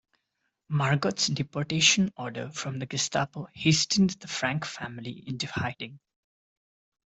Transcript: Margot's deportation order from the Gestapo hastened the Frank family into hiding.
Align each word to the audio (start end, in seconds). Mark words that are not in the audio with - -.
Margot's 0.67 1.27
deportation 1.27 2.11
order 2.17 2.49
from 2.49 2.79
the 2.79 2.87
Gestapo 2.87 3.47
hastened 3.53 4.09
the 4.19 4.27
Frank 4.27 4.65
family 4.65 5.23
into 5.27 5.45
hiding. 5.45 5.99